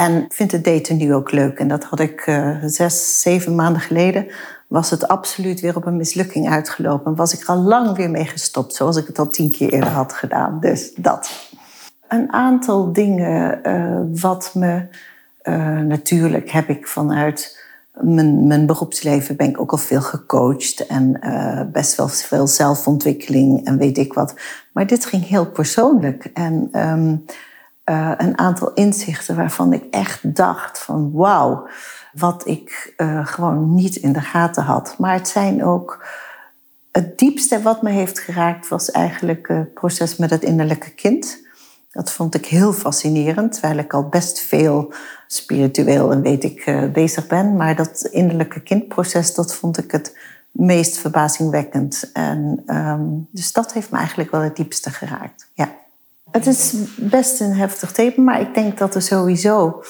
En 0.00 0.24
ik 0.24 0.32
vind 0.32 0.52
het 0.52 0.64
daten 0.64 0.96
nu 0.96 1.14
ook 1.14 1.30
leuk. 1.30 1.58
En 1.58 1.68
dat 1.68 1.84
had 1.84 2.00
ik 2.00 2.26
uh, 2.26 2.56
zes, 2.64 3.20
zeven 3.20 3.54
maanden 3.54 3.82
geleden. 3.82 4.26
Was 4.66 4.90
het 4.90 5.08
absoluut 5.08 5.60
weer 5.60 5.76
op 5.76 5.86
een 5.86 5.96
mislukking 5.96 6.50
uitgelopen. 6.50 7.14
Was 7.14 7.34
ik 7.34 7.40
er 7.40 7.48
al 7.48 7.56
lang 7.56 7.96
weer 7.96 8.10
mee 8.10 8.24
gestopt. 8.24 8.74
Zoals 8.74 8.96
ik 8.96 9.06
het 9.06 9.18
al 9.18 9.30
tien 9.30 9.50
keer 9.50 9.72
eerder 9.72 9.90
had 9.90 10.12
gedaan. 10.12 10.60
Dus 10.60 10.92
dat. 10.96 11.50
Een 12.08 12.32
aantal 12.32 12.92
dingen 12.92 13.60
uh, 13.62 14.20
wat 14.20 14.50
me... 14.54 14.86
Uh, 15.44 15.78
natuurlijk 15.78 16.50
heb 16.50 16.68
ik 16.68 16.88
vanuit 16.88 17.58
mijn, 17.92 18.46
mijn 18.46 18.66
beroepsleven 18.66 19.36
ben 19.36 19.48
ik 19.48 19.60
ook 19.60 19.70
al 19.70 19.78
veel 19.78 20.00
gecoacht. 20.00 20.86
En 20.86 21.20
best 21.72 21.96
wel 21.96 22.08
veel 22.08 22.46
zelfontwikkeling 22.46 23.66
en 23.66 23.78
weet 23.78 23.98
ik 23.98 24.12
wat. 24.12 24.34
Maar 24.72 24.86
dit 24.86 25.06
ging 25.06 25.26
heel 25.26 25.46
persoonlijk. 25.46 26.30
En... 26.34 26.68
Um, 26.72 27.24
uh, 27.90 28.12
een 28.16 28.38
aantal 28.38 28.72
inzichten 28.72 29.36
waarvan 29.36 29.72
ik 29.72 29.84
echt 29.90 30.34
dacht 30.36 30.78
van 30.78 31.12
wauw, 31.12 31.68
wat 32.12 32.46
ik 32.46 32.94
uh, 32.96 33.26
gewoon 33.26 33.74
niet 33.74 33.96
in 33.96 34.12
de 34.12 34.20
gaten 34.20 34.62
had. 34.62 34.94
Maar 34.98 35.14
het 35.14 35.28
zijn 35.28 35.64
ook 35.64 36.04
het 36.92 37.18
diepste 37.18 37.62
wat 37.62 37.82
me 37.82 37.90
heeft 37.90 38.18
geraakt 38.18 38.68
was 38.68 38.90
eigenlijk 38.90 39.48
het 39.48 39.74
proces 39.74 40.16
met 40.16 40.30
het 40.30 40.42
innerlijke 40.42 40.90
kind. 40.90 41.48
Dat 41.92 42.12
vond 42.12 42.34
ik 42.34 42.46
heel 42.46 42.72
fascinerend, 42.72 43.52
terwijl 43.52 43.78
ik 43.78 43.92
al 43.92 44.08
best 44.08 44.40
veel 44.40 44.92
spiritueel 45.26 46.12
en 46.12 46.22
weet 46.22 46.44
ik 46.44 46.66
uh, 46.66 46.90
bezig 46.92 47.26
ben. 47.26 47.56
Maar 47.56 47.76
dat 47.76 48.08
innerlijke 48.10 48.62
kindproces, 48.62 49.34
dat 49.34 49.54
vond 49.54 49.78
ik 49.78 49.90
het 49.90 50.18
meest 50.50 50.98
verbazingwekkend. 50.98 52.10
En 52.12 52.62
um, 52.66 53.28
dus 53.30 53.52
dat 53.52 53.72
heeft 53.72 53.90
me 53.90 53.98
eigenlijk 53.98 54.30
wel 54.30 54.40
het 54.40 54.56
diepste 54.56 54.90
geraakt. 54.90 55.48
Ja. 55.54 55.68
Het 56.30 56.46
is 56.46 56.74
best 56.96 57.40
een 57.40 57.52
heftig 57.52 57.92
thema, 57.92 58.22
maar 58.22 58.40
ik 58.40 58.54
denk 58.54 58.78
dat 58.78 58.94
er 58.94 59.02
sowieso 59.02 59.82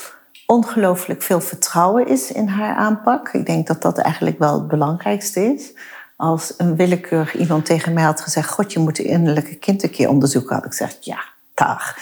ongelooflijk 0.46 1.22
veel 1.22 1.40
vertrouwen 1.40 2.06
is 2.06 2.32
in 2.32 2.48
haar 2.48 2.76
aanpak. 2.76 3.28
Ik 3.32 3.46
denk 3.46 3.66
dat 3.66 3.82
dat 3.82 3.98
eigenlijk 3.98 4.38
wel 4.38 4.54
het 4.54 4.68
belangrijkste 4.68 5.40
is. 5.40 5.72
Als 6.16 6.54
een 6.56 6.76
willekeurig 6.76 7.34
iemand 7.34 7.64
tegen 7.64 7.92
mij 7.92 8.02
had 8.02 8.20
gezegd: 8.20 8.50
God, 8.50 8.72
je 8.72 8.78
moet 8.78 8.96
de 8.96 9.02
innerlijke 9.02 9.54
kind 9.54 9.82
een 9.82 9.90
keer 9.90 10.08
onderzoeken, 10.08 10.54
had 10.54 10.64
ik 10.64 10.70
gezegd: 10.70 11.04
ja, 11.04 11.20
dag. 11.54 11.96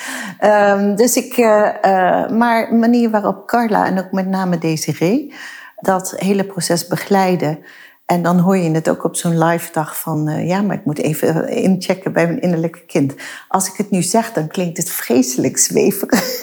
Um, 0.45 0.97
dus 0.97 1.17
ik, 1.17 1.37
uh, 1.37 1.47
uh, 1.47 2.29
maar 2.29 2.69
de 2.69 2.75
manier 2.75 3.11
waarop 3.11 3.47
Carla 3.47 3.87
en 3.87 3.99
ook 3.99 4.13
met 4.13 4.27
name 4.27 4.59
Desiree 4.59 5.35
dat 5.77 6.15
hele 6.17 6.45
proces 6.45 6.87
begeleiden. 6.87 7.59
En 8.09 8.23
dan 8.23 8.39
hoor 8.39 8.57
je 8.57 8.71
het 8.71 8.89
ook 8.89 9.05
op 9.05 9.17
zo'n 9.17 9.39
live 9.45 9.73
dag 9.73 10.01
van, 10.01 10.29
uh, 10.29 10.49
ja, 10.49 10.63
maar 10.63 10.77
ik 10.77 10.85
moet 10.85 10.99
even 10.99 11.49
inchecken 11.49 12.13
bij 12.13 12.27
mijn 12.27 12.41
innerlijke 12.41 12.85
kind. 12.87 13.15
Als 13.49 13.69
ik 13.69 13.75
het 13.77 13.91
nu 13.91 14.03
zeg, 14.03 14.33
dan 14.33 14.47
klinkt 14.47 14.77
het 14.77 14.91
vreselijk 14.91 15.59
zweverig. 15.59 16.41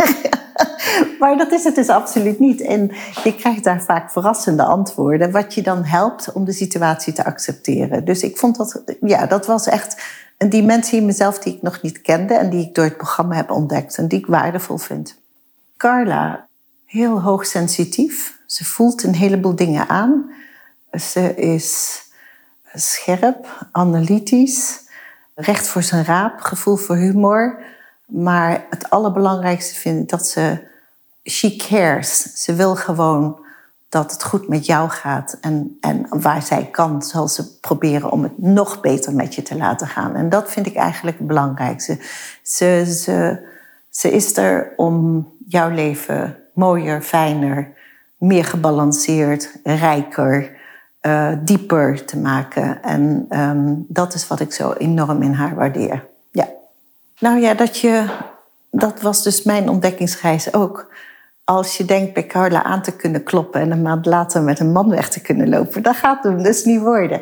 maar 1.19 1.37
dat 1.37 1.51
is 1.51 1.63
het 1.63 1.75
dus 1.75 1.89
absoluut 1.89 2.39
niet. 2.39 2.61
En 2.61 2.91
je 3.23 3.35
krijgt 3.35 3.63
daar 3.63 3.81
vaak 3.83 4.11
verrassende 4.11 4.63
antwoorden, 4.63 5.31
wat 5.31 5.53
je 5.53 5.61
dan 5.61 5.83
helpt 5.83 6.31
om 6.31 6.45
de 6.45 6.51
situatie 6.51 7.13
te 7.13 7.25
accepteren. 7.25 8.05
Dus 8.05 8.23
ik 8.23 8.37
vond 8.37 8.57
dat, 8.57 8.83
ja, 9.01 9.25
dat 9.25 9.45
was 9.45 9.67
echt 9.67 10.01
een 10.37 10.49
dimensie 10.49 10.99
in 10.99 11.05
mezelf 11.05 11.39
die 11.39 11.55
ik 11.55 11.61
nog 11.61 11.81
niet 11.81 12.01
kende 12.01 12.33
en 12.33 12.49
die 12.49 12.67
ik 12.67 12.75
door 12.75 12.85
het 12.85 12.97
programma 12.97 13.35
heb 13.35 13.51
ontdekt 13.51 13.97
en 13.97 14.07
die 14.07 14.19
ik 14.19 14.25
waardevol 14.25 14.77
vind. 14.77 15.21
Carla, 15.77 16.47
heel 16.85 17.21
hoogsensitief. 17.21 18.37
Ze 18.45 18.65
voelt 18.65 19.03
een 19.03 19.15
heleboel 19.15 19.55
dingen 19.55 19.89
aan. 19.89 20.43
Ze 20.99 21.35
is 21.35 22.01
scherp, 22.73 23.67
analytisch, 23.71 24.79
recht 25.35 25.67
voor 25.67 25.83
zijn 25.83 26.05
raap, 26.05 26.39
gevoel 26.39 26.75
voor 26.75 26.95
humor. 26.95 27.63
Maar 28.05 28.65
het 28.69 28.89
allerbelangrijkste 28.89 29.75
vind 29.75 30.01
ik 30.01 30.09
dat 30.09 30.27
ze, 30.27 30.67
she 31.23 31.55
cares. 31.55 32.43
Ze 32.43 32.53
wil 32.53 32.75
gewoon 32.75 33.45
dat 33.89 34.11
het 34.11 34.23
goed 34.23 34.47
met 34.47 34.65
jou 34.65 34.89
gaat. 34.89 35.37
En, 35.41 35.77
en 35.81 36.05
waar 36.09 36.41
zij 36.41 36.65
kan, 36.71 37.01
zal 37.01 37.27
ze 37.27 37.59
proberen 37.59 38.11
om 38.11 38.23
het 38.23 38.37
nog 38.37 38.81
beter 38.81 39.13
met 39.13 39.35
je 39.35 39.41
te 39.41 39.55
laten 39.55 39.87
gaan. 39.87 40.15
En 40.15 40.29
dat 40.29 40.51
vind 40.51 40.65
ik 40.65 40.75
eigenlijk 40.75 41.17
het 41.17 41.27
belangrijkste. 41.27 41.97
Ze, 42.43 42.95
ze, 43.03 43.47
ze 43.89 44.11
is 44.11 44.37
er 44.37 44.73
om 44.75 45.27
jouw 45.47 45.69
leven 45.69 46.37
mooier, 46.53 47.01
fijner, 47.01 47.73
meer 48.17 48.45
gebalanceerd, 48.45 49.51
rijker, 49.63 50.57
uh, 51.05 51.31
dieper 51.43 52.05
te 52.05 52.17
maken. 52.17 52.83
En 52.83 53.25
um, 53.29 53.85
dat 53.87 54.13
is 54.13 54.27
wat 54.27 54.39
ik 54.39 54.53
zo 54.53 54.71
enorm 54.71 55.21
in 55.21 55.33
haar 55.33 55.55
waardeer. 55.55 56.05
Ja. 56.31 56.47
Nou 57.19 57.39
ja, 57.39 57.53
dat 57.53 57.77
je. 57.77 58.05
Dat 58.71 59.01
was 59.01 59.23
dus 59.23 59.43
mijn 59.43 59.69
ontdekkingsreis 59.69 60.53
ook 60.53 60.93
als 61.45 61.77
je 61.77 61.85
denkt 61.85 62.13
bij 62.13 62.25
Carla 62.25 62.63
aan 62.63 62.81
te 62.81 62.95
kunnen 62.95 63.23
kloppen 63.23 63.61
en 63.61 63.71
een 63.71 63.81
maand 63.81 64.05
later 64.05 64.41
met 64.41 64.59
een 64.59 64.71
man 64.71 64.89
weg 64.89 65.09
te 65.09 65.21
kunnen 65.21 65.49
lopen, 65.49 65.83
dat 65.83 65.95
gaat 65.95 66.23
hem 66.23 66.43
dus 66.43 66.63
niet 66.63 66.81
worden. 66.81 67.21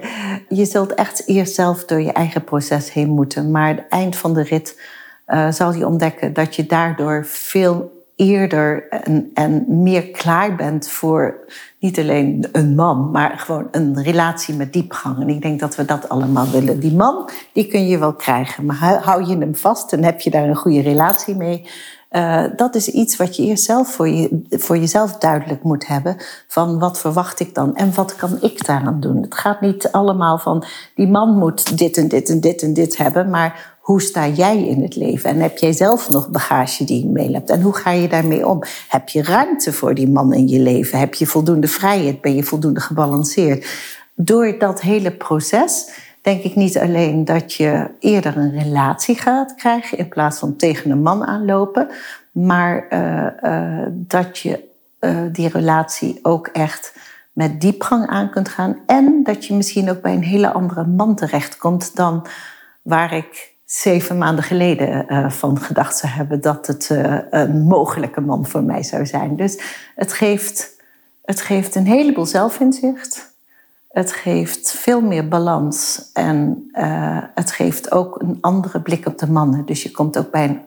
Je 0.50 0.66
zult 0.66 0.94
echt 0.94 1.28
eerst 1.28 1.54
zelf 1.54 1.86
door 1.86 2.02
je 2.02 2.12
eigen 2.12 2.44
proces 2.44 2.94
heen 2.94 3.10
moeten. 3.10 3.52
Maar 3.52 3.68
het 3.68 3.86
eind 3.90 4.16
van 4.16 4.34
de 4.34 4.44
rit 4.44 4.82
uh, 5.28 5.52
zal 5.52 5.74
je 5.74 5.88
ontdekken 5.88 6.34
dat 6.34 6.56
je 6.56 6.66
daardoor 6.66 7.26
veel 7.26 8.03
eerder 8.16 8.90
en, 8.90 9.32
en 9.34 9.66
meer 9.68 10.10
klaar 10.10 10.56
bent 10.56 10.90
voor 10.90 11.46
niet 11.80 12.00
alleen 12.00 12.46
een 12.52 12.76
man, 12.76 13.12
maar 13.12 13.40
gewoon 13.40 13.68
een 13.72 14.04
relatie 14.04 14.56
met 14.56 14.74
diepgang. 14.74 15.22
En 15.22 15.30
ik 15.30 15.42
denk 15.42 15.60
dat 15.60 15.76
we 15.76 15.86
dat 15.86 16.10
allemaal 16.10 16.50
willen. 16.50 16.80
Die 16.80 16.94
man, 16.94 17.30
die 17.54 17.68
kun 17.68 17.88
je 17.88 17.98
wel 17.98 18.14
krijgen, 18.14 18.66
maar 18.66 19.00
hou 19.04 19.26
je 19.26 19.38
hem 19.38 19.56
vast 19.56 19.94
en 19.94 20.04
heb 20.04 20.20
je 20.20 20.30
daar 20.30 20.48
een 20.48 20.56
goede 20.56 20.82
relatie 20.82 21.36
mee, 21.36 21.66
uh, 22.14 22.44
dat 22.56 22.76
is 22.76 22.88
iets 22.88 23.16
wat 23.16 23.36
je 23.36 23.44
eerst 23.44 23.64
zelf 23.64 23.94
voor, 23.94 24.08
je, 24.08 24.42
voor 24.50 24.78
jezelf 24.78 25.18
duidelijk 25.18 25.64
moet 25.64 25.88
hebben. 25.88 26.16
Van 26.48 26.80
wat 26.80 27.00
verwacht 27.00 27.40
ik 27.40 27.56
dan 27.56 27.76
en 27.76 27.94
wat 27.94 28.16
kan 28.16 28.38
ik 28.42 28.66
daaraan 28.66 29.00
doen? 29.00 29.22
Het 29.22 29.36
gaat 29.36 29.62
niet 29.62 29.92
allemaal 29.92 30.38
van 30.38 30.64
die 30.96 31.08
man 31.08 31.38
moet 31.38 31.78
dit 31.78 31.98
en 31.98 32.08
dit 32.08 32.30
en 32.30 32.40
dit 32.40 32.62
en 32.62 32.74
dit 32.74 32.98
hebben, 32.98 33.30
maar 33.30 33.73
hoe 33.84 34.02
sta 34.02 34.28
jij 34.28 34.68
in 34.68 34.82
het 34.82 34.96
leven? 34.96 35.30
En 35.30 35.40
heb 35.40 35.58
jij 35.58 35.72
zelf 35.72 36.10
nog 36.10 36.30
bagage 36.30 36.84
die 36.84 37.04
je 37.04 37.10
mee 37.10 37.34
hebt? 37.34 37.50
En 37.50 37.62
hoe 37.62 37.76
ga 37.76 37.92
je 37.92 38.08
daarmee 38.08 38.48
om? 38.48 38.64
Heb 38.88 39.10
je 39.10 39.24
ruimte 39.24 39.74
voor 39.74 39.94
die 39.94 40.10
man 40.10 40.34
in 40.34 40.48
je 40.48 40.60
leven? 40.60 41.00
Heb 41.00 41.14
je 41.14 41.26
voldoende 41.26 41.68
vrijheid? 41.68 42.22
Ben 42.22 42.36
je 42.36 42.44
voldoende 42.44 42.80
gebalanceerd? 42.80 43.68
Door 44.16 44.56
dat 44.60 44.82
hele 44.82 45.12
proces 45.12 45.90
denk 46.22 46.44
ik 46.44 46.56
niet 46.56 46.78
alleen 46.78 47.26
dat 47.26 47.54
je 47.54 47.90
eerder 48.00 48.38
een 48.38 48.60
relatie 48.60 49.16
gaat 49.16 49.56
krijgen 49.56 49.98
in 49.98 50.10
plaats 50.10 50.40
van 50.40 50.56
tegen 50.56 50.92
een 50.92 51.02
man 51.02 51.26
aanlopen, 51.26 51.88
maar 52.32 52.88
uh, 52.90 53.28
uh, 53.52 53.88
dat 53.92 54.38
je 54.38 54.64
uh, 55.00 55.20
die 55.32 55.48
relatie 55.48 56.20
ook 56.22 56.48
echt 56.48 56.96
met 57.34 57.62
diepgang 57.62 58.08
aan 58.08 58.30
kunt 58.30 58.50
gaan 58.50 58.78
en 58.86 59.22
dat 59.24 59.46
je 59.46 59.54
misschien 59.54 59.90
ook 59.90 60.02
bij 60.02 60.14
een 60.14 60.24
hele 60.24 60.52
andere 60.52 60.86
man 60.86 61.16
terechtkomt 61.16 61.96
dan 61.96 62.28
waar 62.82 63.14
ik 63.14 63.53
zeven 63.66 64.18
maanden 64.18 64.44
geleden 64.44 65.32
van 65.32 65.60
gedacht 65.60 65.98
zou 65.98 66.14
hebben 66.14 66.42
dat 66.42 66.68
het 66.68 66.90
een 67.30 67.62
mogelijke 67.64 68.22
man 68.22 68.46
voor 68.46 68.64
mij 68.64 68.84
zou 68.84 69.06
zijn. 69.06 69.36
Dus 69.36 69.62
het 69.96 70.14
geeft, 70.14 70.82
het 71.24 71.42
geeft 71.42 71.76
een 71.76 71.86
heleboel 71.86 72.26
zelfinzicht. 72.26 73.34
Het 73.94 74.12
geeft 74.12 74.72
veel 74.72 75.02
meer 75.02 75.28
balans 75.28 76.10
en 76.14 76.70
uh, 76.74 77.24
het 77.36 77.52
geeft 77.52 77.92
ook 77.92 78.22
een 78.22 78.38
andere 78.42 78.82
blik 78.82 79.06
op 79.06 79.18
de 79.18 79.32
mannen. 79.32 79.66
Dus 79.66 79.84
je 79.84 79.92
komt 79.92 80.18
ook 80.18 80.32
bij, 80.32 80.44
een, 80.44 80.62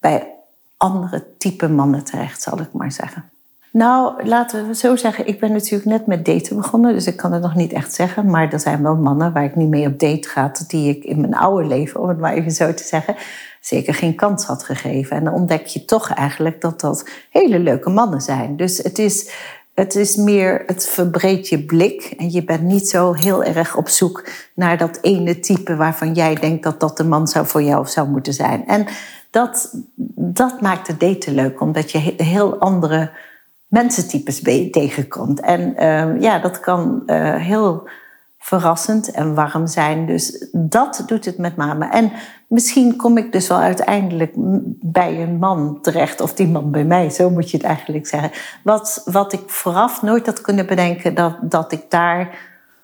bij 0.00 0.28
andere 0.76 1.24
type 1.38 1.68
mannen 1.68 2.04
terecht, 2.04 2.42
zal 2.42 2.60
ik 2.60 2.72
maar 2.72 2.92
zeggen. 2.92 3.30
Nou, 3.72 4.26
laten 4.26 4.66
we 4.66 4.74
zo 4.74 4.96
zeggen, 4.96 5.26
ik 5.26 5.40
ben 5.40 5.52
natuurlijk 5.52 5.84
net 5.84 6.06
met 6.06 6.24
daten 6.24 6.56
begonnen, 6.56 6.92
dus 6.92 7.06
ik 7.06 7.16
kan 7.16 7.32
het 7.32 7.42
nog 7.42 7.54
niet 7.54 7.72
echt 7.72 7.94
zeggen. 7.94 8.26
Maar 8.26 8.52
er 8.52 8.60
zijn 8.60 8.82
wel 8.82 8.96
mannen 8.96 9.32
waar 9.32 9.44
ik 9.44 9.56
niet 9.56 9.68
mee 9.68 9.86
op 9.86 9.98
date 9.98 10.28
ga, 10.28 10.52
die 10.66 10.96
ik 10.96 11.04
in 11.04 11.20
mijn 11.20 11.34
oude 11.34 11.68
leven, 11.68 12.00
om 12.00 12.08
het 12.08 12.18
maar 12.18 12.32
even 12.32 12.50
zo 12.50 12.74
te 12.74 12.84
zeggen, 12.84 13.16
zeker 13.60 13.94
geen 13.94 14.14
kans 14.14 14.44
had 14.44 14.64
gegeven. 14.64 15.16
En 15.16 15.24
dan 15.24 15.34
ontdek 15.34 15.66
je 15.66 15.84
toch 15.84 16.10
eigenlijk 16.10 16.60
dat 16.60 16.80
dat 16.80 17.08
hele 17.30 17.58
leuke 17.58 17.90
mannen 17.90 18.20
zijn. 18.20 18.56
Dus 18.56 18.78
het 18.78 18.98
is 18.98 19.30
het 19.74 19.94
is 19.94 20.16
meer, 20.16 20.62
het 20.66 20.88
verbreedt 20.88 21.48
je 21.48 21.64
blik 21.64 22.14
en 22.16 22.30
je 22.30 22.44
bent 22.44 22.62
niet 22.62 22.88
zo 22.88 23.12
heel 23.12 23.44
erg 23.44 23.76
op 23.76 23.88
zoek 23.88 24.28
naar 24.54 24.78
dat 24.78 24.98
ene 25.02 25.40
type 25.40 25.76
waarvan 25.76 26.14
jij 26.14 26.34
denkt 26.34 26.62
dat 26.62 26.80
dat 26.80 26.96
de 26.96 27.04
man 27.04 27.28
zou 27.28 27.46
voor 27.46 27.62
jou 27.62 27.86
zou 27.86 28.08
moeten 28.08 28.32
zijn. 28.32 28.66
En 28.66 28.86
dat, 29.30 29.74
dat 30.14 30.60
maakt 30.60 30.86
het 30.86 31.00
daten 31.00 31.34
leuk, 31.34 31.60
omdat 31.60 31.90
je 31.90 32.14
heel 32.16 32.58
andere 32.58 33.10
mensentypes 33.72 34.40
tegenkomt. 34.70 35.40
En 35.40 35.60
uh, 35.78 36.20
ja, 36.20 36.38
dat 36.38 36.60
kan 36.60 37.02
uh, 37.06 37.34
heel 37.34 37.88
verrassend 38.38 39.10
en 39.10 39.34
warm 39.34 39.66
zijn. 39.66 40.06
Dus 40.06 40.48
dat 40.52 41.02
doet 41.06 41.24
het 41.24 41.38
met 41.38 41.56
name. 41.56 41.88
En 41.88 42.12
misschien 42.46 42.96
kom 42.96 43.16
ik 43.16 43.32
dus 43.32 43.48
wel 43.48 43.58
uiteindelijk 43.58 44.32
bij 44.80 45.22
een 45.22 45.38
man 45.38 45.78
terecht, 45.82 46.20
of 46.20 46.34
die 46.34 46.48
man 46.48 46.70
bij 46.70 46.84
mij, 46.84 47.10
zo 47.10 47.30
moet 47.30 47.50
je 47.50 47.56
het 47.56 47.66
eigenlijk 47.66 48.06
zeggen. 48.06 48.30
Wat, 48.64 49.02
wat 49.04 49.32
ik 49.32 49.42
vooraf 49.46 50.02
nooit 50.02 50.26
had 50.26 50.40
kunnen 50.40 50.66
bedenken 50.66 51.14
dat, 51.14 51.36
dat 51.42 51.72
ik 51.72 51.84
daar 51.88 52.38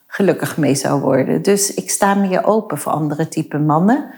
gelukkig 0.06 0.56
mee 0.56 0.74
zou 0.74 1.00
worden. 1.00 1.42
Dus 1.42 1.74
ik 1.74 1.90
sta 1.90 2.14
meer 2.14 2.44
open 2.44 2.78
voor 2.78 2.92
andere 2.92 3.28
type 3.28 3.58
mannen. 3.58 4.10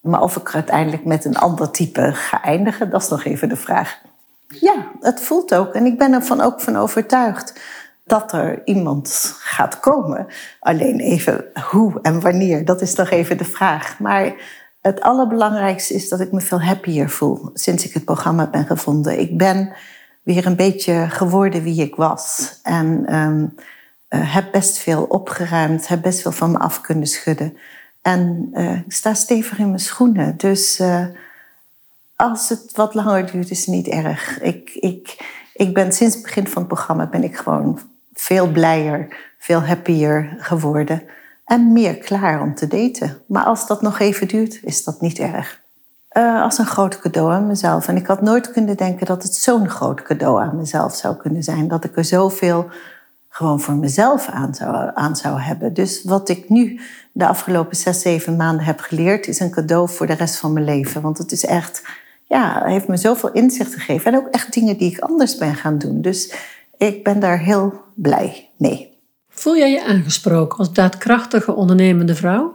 Maar 0.00 0.22
of 0.22 0.36
ik 0.36 0.54
uiteindelijk 0.54 1.04
met 1.04 1.24
een 1.24 1.36
ander 1.36 1.70
type 1.70 2.10
ga 2.12 2.42
eindigen, 2.42 2.90
dat 2.90 3.02
is 3.02 3.08
nog 3.08 3.24
even 3.24 3.48
de 3.48 3.56
vraag. 3.56 4.00
Ja, 4.48 4.90
het 5.00 5.20
voelt 5.20 5.54
ook. 5.54 5.74
En 5.74 5.86
ik 5.86 5.98
ben 5.98 6.12
er 6.12 6.44
ook 6.44 6.60
van 6.60 6.76
overtuigd 6.76 7.60
dat 8.04 8.32
er 8.32 8.62
iemand 8.64 9.34
gaat 9.38 9.80
komen. 9.80 10.26
Alleen 10.60 11.00
even 11.00 11.44
hoe 11.70 11.98
en 12.02 12.20
wanneer, 12.20 12.64
dat 12.64 12.80
is 12.80 12.94
nog 12.94 13.10
even 13.10 13.38
de 13.38 13.44
vraag. 13.44 13.98
Maar 13.98 14.34
het 14.80 15.00
allerbelangrijkste 15.00 15.94
is 15.94 16.08
dat 16.08 16.20
ik 16.20 16.32
me 16.32 16.40
veel 16.40 16.62
happier 16.62 17.10
voel 17.10 17.50
sinds 17.54 17.84
ik 17.84 17.92
het 17.92 18.04
programma 18.04 18.46
ben 18.46 18.66
gevonden. 18.66 19.18
Ik 19.18 19.38
ben 19.38 19.72
weer 20.22 20.46
een 20.46 20.56
beetje 20.56 21.06
geworden 21.08 21.62
wie 21.62 21.82
ik 21.82 21.96
was. 21.96 22.58
En 22.62 23.14
um, 23.14 23.54
uh, 24.10 24.34
heb 24.34 24.52
best 24.52 24.78
veel 24.78 25.02
opgeruimd, 25.02 25.88
heb 25.88 26.02
best 26.02 26.22
veel 26.22 26.32
van 26.32 26.50
me 26.50 26.58
af 26.58 26.80
kunnen 26.80 27.06
schudden. 27.06 27.56
En 28.02 28.48
uh, 28.52 28.72
ik 28.72 28.92
sta 28.92 29.14
stevig 29.14 29.58
in 29.58 29.68
mijn 29.68 29.80
schoenen. 29.80 30.36
Dus 30.36 30.80
uh, 30.80 31.04
als 32.16 32.48
het 32.48 32.72
wat 32.74 32.94
langer 32.94 33.30
duurt, 33.32 33.50
is 33.50 33.66
het 33.66 33.74
niet 33.74 33.88
erg. 33.88 34.40
Ik, 34.40 34.70
ik, 34.74 35.16
ik 35.54 35.74
ben 35.74 35.92
sinds 35.92 36.14
het 36.14 36.22
begin 36.22 36.48
van 36.48 36.62
het 36.62 36.72
programma 36.72 37.06
ben 37.06 37.24
ik 37.24 37.36
gewoon 37.36 37.80
veel 38.14 38.50
blijer, 38.50 39.16
veel 39.38 39.60
happier 39.60 40.36
geworden. 40.38 41.02
En 41.44 41.72
meer 41.72 41.96
klaar 41.96 42.42
om 42.42 42.54
te 42.54 42.66
daten. 42.66 43.18
Maar 43.26 43.44
als 43.44 43.66
dat 43.66 43.82
nog 43.82 43.98
even 43.98 44.28
duurt, 44.28 44.58
is 44.62 44.84
dat 44.84 45.00
niet 45.00 45.18
erg. 45.18 45.60
Uh, 46.12 46.42
als 46.42 46.58
een 46.58 46.66
groot 46.66 46.98
cadeau 46.98 47.32
aan 47.32 47.46
mezelf. 47.46 47.88
En 47.88 47.96
ik 47.96 48.06
had 48.06 48.22
nooit 48.22 48.52
kunnen 48.52 48.76
denken 48.76 49.06
dat 49.06 49.22
het 49.22 49.34
zo'n 49.34 49.68
groot 49.68 50.02
cadeau 50.02 50.40
aan 50.40 50.56
mezelf 50.56 50.94
zou 50.94 51.16
kunnen 51.16 51.42
zijn. 51.42 51.68
Dat 51.68 51.84
ik 51.84 51.96
er 51.96 52.04
zoveel 52.04 52.70
gewoon 53.28 53.60
voor 53.60 53.74
mezelf 53.74 54.28
aan 54.28 54.54
zou, 54.54 54.90
aan 54.94 55.16
zou 55.16 55.40
hebben. 55.40 55.74
Dus 55.74 56.04
wat 56.04 56.28
ik 56.28 56.48
nu 56.48 56.80
de 57.12 57.26
afgelopen 57.26 57.76
zes, 57.76 58.00
zeven 58.00 58.36
maanden 58.36 58.64
heb 58.64 58.80
geleerd, 58.80 59.26
is 59.26 59.40
een 59.40 59.50
cadeau 59.50 59.88
voor 59.88 60.06
de 60.06 60.12
rest 60.12 60.36
van 60.36 60.52
mijn 60.52 60.64
leven. 60.64 61.02
Want 61.02 61.18
het 61.18 61.32
is 61.32 61.44
echt, 61.44 61.82
ja, 62.28 62.62
heeft 62.64 62.88
me 62.88 62.96
zoveel 62.96 63.32
inzicht 63.32 63.74
gegeven. 63.74 64.12
En 64.12 64.18
ook 64.18 64.28
echt 64.28 64.52
dingen 64.52 64.76
die 64.76 64.90
ik 64.90 64.98
anders 64.98 65.36
ben 65.36 65.54
gaan 65.54 65.78
doen. 65.78 66.02
Dus 66.02 66.34
ik 66.76 67.04
ben 67.04 67.20
daar 67.20 67.38
heel 67.38 67.80
blij 67.94 68.48
mee. 68.56 68.94
Voel 69.28 69.56
jij 69.56 69.70
je 69.70 69.84
aangesproken 69.84 70.58
als 70.58 70.72
daadkrachtige 70.72 71.54
ondernemende 71.54 72.14
vrouw? 72.14 72.54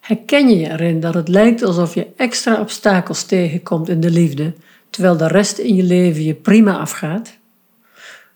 Herken 0.00 0.48
je 0.48 0.58
je 0.58 0.70
erin 0.70 1.00
dat 1.00 1.14
het 1.14 1.28
lijkt 1.28 1.62
alsof 1.62 1.94
je 1.94 2.06
extra 2.16 2.60
obstakels 2.60 3.24
tegenkomt 3.24 3.88
in 3.88 4.00
de 4.00 4.10
liefde, 4.10 4.52
terwijl 4.90 5.16
de 5.16 5.28
rest 5.28 5.58
in 5.58 5.74
je 5.74 5.82
leven 5.82 6.24
je 6.24 6.34
prima 6.34 6.78
afgaat? 6.78 7.36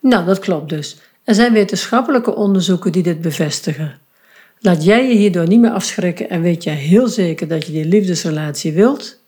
Nou, 0.00 0.24
dat 0.24 0.38
klopt 0.38 0.68
dus. 0.68 1.00
Er 1.24 1.34
zijn 1.34 1.52
wetenschappelijke 1.52 2.34
onderzoeken 2.34 2.92
die 2.92 3.02
dit 3.02 3.20
bevestigen. 3.20 3.98
Laat 4.58 4.84
jij 4.84 5.08
je 5.08 5.14
hierdoor 5.14 5.48
niet 5.48 5.60
meer 5.60 5.70
afschrikken 5.70 6.30
en 6.30 6.42
weet 6.42 6.62
jij 6.64 6.74
heel 6.74 7.08
zeker 7.08 7.48
dat 7.48 7.66
je 7.66 7.72
die 7.72 7.84
liefdesrelatie 7.84 8.72
wilt? 8.72 9.21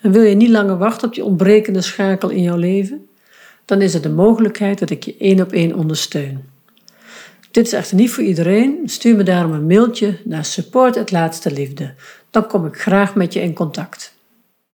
En 0.00 0.12
wil 0.12 0.22
je 0.22 0.34
niet 0.34 0.48
langer 0.48 0.78
wachten 0.78 1.08
op 1.08 1.14
die 1.14 1.24
ontbrekende 1.24 1.80
schakel 1.80 2.28
in 2.28 2.42
jouw 2.42 2.56
leven? 2.56 3.08
Dan 3.64 3.82
is 3.82 3.94
er 3.94 4.02
de 4.02 4.10
mogelijkheid 4.10 4.78
dat 4.78 4.90
ik 4.90 5.02
je 5.02 5.16
één 5.18 5.40
op 5.40 5.52
één 5.52 5.74
ondersteun. 5.74 6.44
Dit 7.50 7.66
is 7.66 7.72
echter 7.72 7.96
niet 7.96 8.10
voor 8.10 8.24
iedereen. 8.24 8.80
Stuur 8.84 9.16
me 9.16 9.22
daarom 9.22 9.52
een 9.52 9.66
mailtje 9.66 10.18
naar 10.24 10.44
support 10.44 11.12
Dan 12.30 12.46
kom 12.46 12.66
ik 12.66 12.76
graag 12.76 13.14
met 13.14 13.32
je 13.32 13.40
in 13.40 13.54
contact. 13.54 14.17